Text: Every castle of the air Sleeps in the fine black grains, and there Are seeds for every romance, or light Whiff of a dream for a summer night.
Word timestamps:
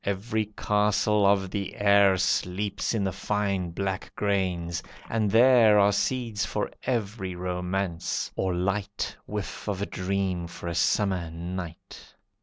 Every 0.03 0.45
castle 0.57 1.27
of 1.27 1.51
the 1.51 1.75
air 1.75 2.17
Sleeps 2.17 2.95
in 2.95 3.03
the 3.03 3.11
fine 3.11 3.69
black 3.69 4.11
grains, 4.15 4.81
and 5.07 5.29
there 5.29 5.77
Are 5.77 5.91
seeds 5.91 6.43
for 6.43 6.71
every 6.81 7.35
romance, 7.35 8.31
or 8.35 8.51
light 8.51 9.15
Whiff 9.27 9.67
of 9.69 9.79
a 9.79 9.85
dream 9.85 10.47
for 10.47 10.67
a 10.67 10.73
summer 10.73 11.29
night. 11.29 12.15